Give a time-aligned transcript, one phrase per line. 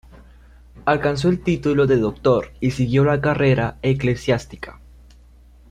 [0.85, 4.79] Alcanzó el título de doctor y siguió la carrera eclesiástica.